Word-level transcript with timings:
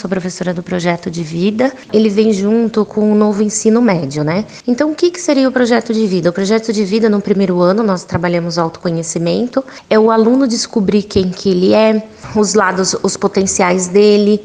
Sou 0.00 0.08
professora 0.08 0.54
do 0.54 0.62
projeto 0.62 1.10
de 1.10 1.24
vida. 1.24 1.72
Ele 1.92 2.08
vem 2.08 2.32
junto 2.32 2.84
com 2.84 3.10
o 3.10 3.16
novo 3.16 3.42
ensino 3.42 3.82
médio, 3.82 4.22
né? 4.22 4.44
Então, 4.64 4.92
o 4.92 4.94
que, 4.94 5.10
que 5.10 5.20
seria 5.20 5.48
o 5.48 5.50
projeto 5.50 5.92
de 5.92 6.06
vida? 6.06 6.30
O 6.30 6.32
projeto 6.32 6.72
de 6.72 6.84
vida, 6.84 7.08
no 7.08 7.20
primeiro 7.20 7.60
ano, 7.60 7.82
nós 7.82 8.04
trabalhamos 8.04 8.58
autoconhecimento. 8.58 9.64
É 9.90 9.98
o 9.98 10.12
aluno 10.12 10.46
descobrir 10.46 11.02
quem 11.02 11.30
que 11.30 11.50
ele 11.50 11.74
é, 11.74 12.00
os 12.36 12.54
lados, 12.54 12.94
os 13.02 13.16
potenciais 13.16 13.88
dele, 13.88 14.40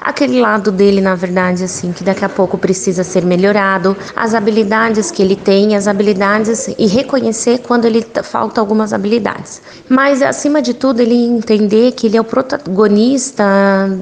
aquele 0.00 0.40
lado 0.40 0.70
dele, 0.70 1.00
na 1.00 1.14
verdade, 1.14 1.64
assim, 1.64 1.92
que 1.92 2.04
daqui 2.04 2.24
a 2.24 2.28
pouco 2.28 2.58
precisa 2.58 3.02
ser 3.04 3.24
melhorado, 3.24 3.96
as 4.14 4.34
habilidades 4.34 5.10
que 5.10 5.22
ele 5.22 5.36
tem, 5.36 5.76
as 5.76 5.86
habilidades 5.88 6.68
e 6.78 6.86
reconhecer 6.86 7.58
quando 7.58 7.84
ele 7.84 8.04
falta 8.22 8.60
algumas 8.60 8.92
habilidades. 8.92 9.60
Mas, 9.88 10.22
acima 10.22 10.60
de 10.62 10.74
tudo, 10.74 11.00
ele 11.00 11.14
entender 11.14 11.92
que 11.92 12.06
ele 12.06 12.16
é 12.16 12.20
o 12.20 12.24
protagonista 12.24 13.44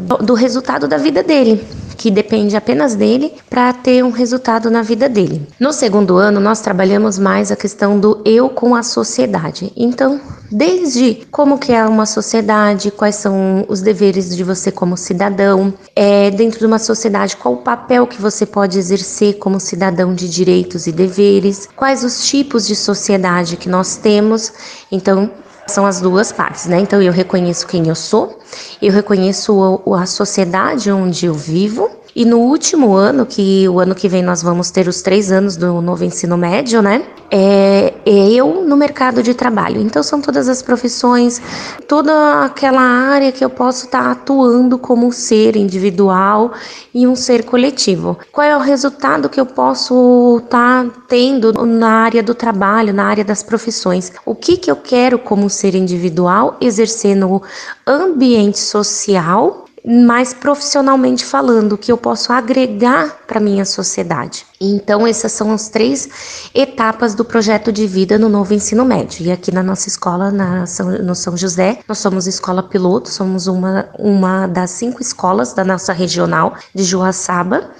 do, 0.07 0.17
do 0.19 0.35
resultado 0.35 0.87
da 0.89 0.99
vida 0.99 1.23
dele 1.23 1.65
que 2.05 2.11
depende 2.11 2.55
apenas 2.55 2.95
dele 2.95 3.33
para 3.49 3.73
ter 3.73 4.05
um 4.05 4.11
resultado 4.11 4.71
na 4.71 4.83
vida 4.83 5.09
dele. 5.09 5.49
No 5.59 5.73
segundo 5.73 6.19
ano, 6.19 6.39
nós 6.39 6.61
trabalhamos 6.61 7.19
mais 7.19 7.51
a 7.51 7.57
questão 7.57 7.99
do 7.99 8.21
eu 8.27 8.51
com 8.51 8.75
a 8.75 8.83
sociedade. 8.83 9.73
Então, 9.75 10.21
desde 10.53 11.27
como 11.31 11.57
que 11.57 11.73
é 11.73 11.83
uma 11.87 12.05
sociedade, 12.05 12.91
quais 12.91 13.15
são 13.15 13.65
os 13.71 13.81
deveres 13.81 14.37
de 14.37 14.45
você 14.45 14.71
como 14.71 14.99
cidadão, 14.99 15.73
é, 15.97 16.31
dentro 16.31 16.59
de 16.59 16.67
uma 16.67 16.79
sociedade, 16.79 17.39
qual 17.39 17.55
o 17.55 17.63
papel 17.63 18.07
que 18.07 18.21
você 18.21 18.45
pode 18.45 18.79
exercer 18.79 19.39
como 19.39 19.59
cidadão 19.59 20.15
de 20.15 20.29
direitos 20.29 20.87
e 20.87 20.93
deveres, 20.93 21.67
quais 21.75 22.05
os 22.05 22.29
tipos 22.29 22.67
de 22.67 22.77
sociedade 22.77 23.57
que 23.57 23.67
nós 23.71 23.97
temos. 23.97 24.53
Então, 24.93 25.31
são 25.67 25.87
as 25.87 26.01
duas 26.01 26.33
partes, 26.33 26.67
né? 26.67 26.81
Então 26.81 27.01
eu 27.01 27.13
reconheço 27.13 27.67
quem 27.67 27.89
eu 27.89 27.95
sou, 27.95 28.39
eu 28.81 28.93
reconheço 28.93 29.85
a 29.95 30.07
sociedade 30.07 30.91
onde 30.91 31.27
eu 31.27 31.35
vivo 31.35 31.91
e 32.15 32.25
no 32.25 32.39
último 32.39 32.95
ano, 32.95 33.27
que 33.27 33.69
o 33.69 33.81
ano 33.81 33.95
que 33.95 34.09
vem 34.09 34.23
nós 34.23 34.41
vamos 34.41 34.71
ter 34.71 34.87
os 34.87 35.03
três 35.03 35.33
anos 35.33 35.57
do 35.57 35.83
novo 35.83 36.05
ensino 36.05 36.37
médio, 36.37 36.81
né? 36.81 37.05
É, 37.29 37.93
é 38.07 38.33
eu 38.33 38.65
no 38.65 38.77
mercado 38.77 39.21
de 39.21 39.35
trabalho. 39.35 39.81
Então 39.81 40.01
são 40.01 40.21
todas 40.21 40.49
as 40.49 40.63
profissões, 40.63 41.43
toda 41.89 42.45
aquela 42.45 42.81
área 42.81 43.33
que 43.33 43.45
eu 43.45 43.51
posso 43.51 43.87
estar 43.87 44.05
tá 44.05 44.11
atuando 44.13 44.79
como 44.79 45.09
um 45.09 45.11
ser 45.11 45.57
individual 45.57 46.53
e 46.95 47.05
um 47.05 47.17
ser 47.17 47.45
coletivo. 47.45 48.17
Qual 48.31 48.47
é 48.47 48.57
o 48.57 48.61
resultado 48.61 49.29
que 49.29 49.41
eu 49.41 49.47
posso 49.47 50.41
estar 50.45 50.85
tá 50.85 50.91
tendo 51.09 51.53
na 51.67 52.05
área 52.05 52.23
do 52.23 52.35
trabalho, 52.35 52.95
na 52.95 53.07
área 53.07 53.25
das 53.25 53.43
profissões? 53.43 54.13
O 54.25 54.37
que 54.37 54.57
que 54.57 54.71
eu 54.71 54.77
quero 54.77 55.19
como 55.19 55.51
ser 55.51 55.75
individual 55.75 56.57
exercer 56.61 57.17
no 57.17 57.43
ambiente 57.85 58.61
social 58.61 59.64
mais 59.87 60.33
profissionalmente 60.33 61.27
falando, 61.27 61.77
que 61.77 61.93
eu 61.93 61.99
posso 61.99 62.33
agregar 62.33 63.19
para 63.27 63.39
minha 63.39 63.67
sociedade. 63.67 64.47
Então, 64.59 65.07
essas 65.07 65.33
são 65.33 65.53
as 65.53 65.69
três 65.69 66.09
etapas 66.55 67.15
do 67.15 67.23
projeto 67.23 67.71
de 67.71 67.87
vida 67.87 68.19
no 68.19 68.31
novo 68.31 68.55
ensino 68.55 68.83
médio. 68.83 69.27
E 69.27 69.31
aqui 69.31 69.53
na 69.53 69.63
nossa 69.63 69.89
escola, 69.89 70.31
na 70.31 70.65
São, 70.65 70.91
no 70.91 71.15
São 71.15 71.37
José, 71.37 71.81
nós 71.87 71.99
somos 71.99 72.27
escola 72.27 72.63
piloto, 72.63 73.11
somos 73.11 73.47
uma, 73.47 73.91
uma 73.99 74.47
das 74.47 74.71
cinco 74.71 75.03
escolas 75.03 75.53
da 75.53 75.65
nossa 75.65 75.93
regional 75.93 76.55
de 76.75 76.83
Joaçaba. 76.83 77.71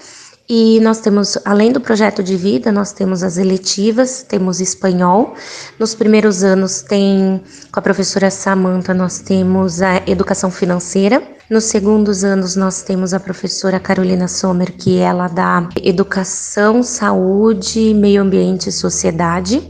E 0.47 0.79
nós 0.81 1.01
temos, 1.01 1.39
além 1.43 1.73
do 1.73 1.81
projeto 1.81 2.23
de 2.23 2.37
vida, 2.37 2.71
nós 2.71 2.93
temos 2.93 3.23
as 3.23 3.39
eletivas, 3.39 4.23
temos 4.23 4.61
espanhol. 4.61 5.35
Nos 5.79 5.95
primeiros 5.95 6.45
anos 6.45 6.83
tem, 6.83 7.43
com 7.73 7.81
a 7.81 7.83
professora 7.83 8.31
Samanta, 8.31 8.93
nós 8.93 9.21
temos 9.21 9.81
a 9.81 10.03
educação 10.07 10.51
financeira. 10.51 11.23
Nos 11.49 11.65
segundos 11.65 12.25
anos 12.25 12.57
nós 12.57 12.83
temos 12.83 13.15
a 13.15 13.21
professora 13.21 13.81
Carolina 13.81 14.29
Sommer, 14.29 14.73
que 14.73 14.99
ela 14.99 15.29
dá 15.29 15.67
educação, 15.83 16.83
saúde, 16.83 17.95
meio 17.95 18.21
ambiente 18.21 18.69
e 18.69 18.73
sociedade. 18.73 19.63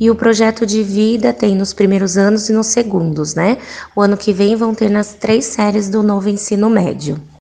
E 0.00 0.10
o 0.10 0.14
projeto 0.16 0.66
de 0.66 0.82
vida 0.82 1.32
tem 1.32 1.54
nos 1.54 1.72
primeiros 1.72 2.16
anos 2.16 2.48
e 2.48 2.52
nos 2.52 2.66
segundos, 2.66 3.36
né? 3.36 3.58
O 3.94 4.00
ano 4.00 4.16
que 4.16 4.32
vem 4.32 4.56
vão 4.56 4.74
ter 4.74 4.88
nas 4.90 5.14
três 5.14 5.44
séries 5.44 5.88
do 5.88 6.02
novo 6.02 6.28
ensino 6.28 6.68
médio. 6.68 7.20